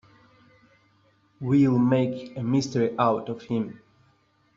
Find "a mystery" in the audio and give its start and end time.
2.35-2.95